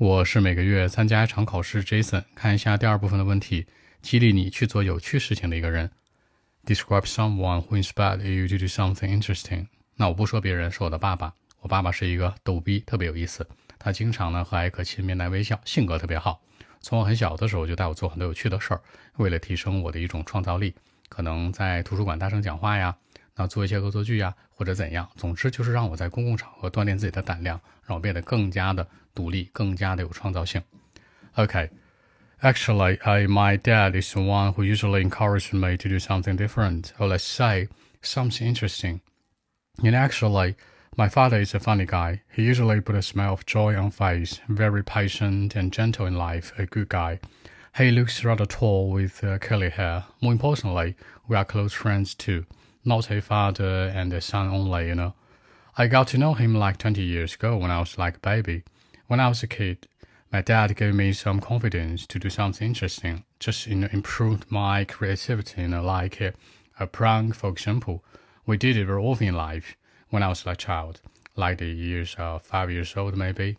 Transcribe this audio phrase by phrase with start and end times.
[0.00, 2.22] 我是每个月参加一场考试，Jason。
[2.36, 3.66] 看一下第二部分的问题，
[4.00, 5.90] 激励你去做有趣事情的一个人。
[6.64, 9.66] Describe someone who inspired you to do something interesting。
[9.96, 11.34] 那我不说别人，是我的爸爸。
[11.62, 13.44] 我爸爸是一个逗逼，特别有意思。
[13.76, 16.40] 他经常呢和蔼可亲，面带微笑，性格特别好。
[16.80, 18.80] 从我很小的时候就带我做很多有趣的事儿，
[19.16, 20.76] 为了提升我的一种创造力，
[21.08, 22.96] 可能在图书馆大声讲话呀，
[23.37, 25.09] 那做一些恶作剧呀，或者怎样。
[25.15, 28.87] 总之就是让我在公共场合锻炼自己的胆量，让我变得更加的。
[29.15, 30.59] 独立，更加的有创造性。
[31.35, 31.69] Okay.
[32.41, 36.87] Actually, I, my dad is the one who usually encouraged me to do something different,
[36.97, 37.69] or let's say
[38.01, 39.01] something interesting.
[39.77, 40.55] And actually,
[40.97, 42.21] my father is a funny guy.
[42.35, 46.51] He usually put a smile of joy on face, very patient and gentle in life,
[46.57, 47.19] a good guy.
[47.77, 50.05] He looks rather tall with uh, curly hair.
[50.21, 50.95] More importantly,
[51.27, 52.45] we are close friends too,
[52.88, 55.14] not a father and a son only, you know.
[55.76, 58.64] I got to know him like 20 years ago when I was like a baby.
[59.06, 59.86] When I was a kid,
[60.32, 64.84] my dad gave me some confidence to do something interesting, just you know, improved my
[64.84, 65.62] creativity.
[65.62, 66.32] You know, like uh,
[66.80, 68.02] a prank, for example.
[68.44, 69.76] We did it very often in life
[70.08, 71.00] when I was a child,
[71.36, 73.58] like the years of five years old maybe.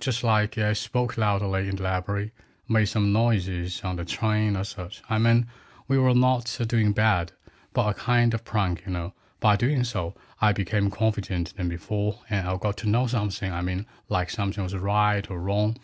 [0.00, 2.32] Just like I spoke loudly in the library,
[2.68, 5.02] made some noises on the train or such.
[5.10, 5.46] I mean,
[5.88, 7.32] we were not doing bad,
[7.75, 9.13] but a kind of prank, you know.
[9.39, 13.51] By doing so, I became confident than before, and I got to know something.
[13.51, 15.77] I mean, like something was right or wrong.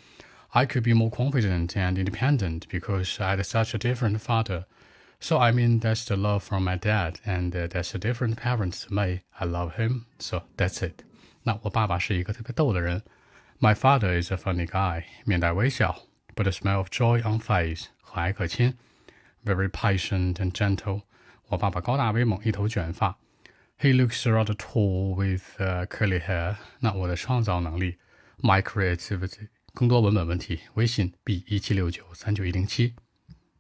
[0.54, 4.66] I could be more confident and independent because I had such a different father.
[5.20, 8.76] So I mean, that's the love from my dad, and uh, that's a different parent
[8.88, 9.24] to me.
[9.40, 11.04] I love him, so that's it.
[11.44, 13.02] 那我爸爸是一个特别逗的人。
[13.60, 16.04] My father is a funny guy，面带微笑，
[16.36, 18.76] but a smile of joy on face，和蔼可亲，
[19.44, 21.02] very patient and gentle。
[21.49, 23.19] 我爸爸高大威猛，一头卷发。
[23.79, 26.57] he looks rather tall with curly hair。
[26.81, 27.97] 那我的创造能力
[28.41, 29.49] ，my creativity。
[29.75, 32.95] 更多文本问题，微信 b 一七六九三九一零七。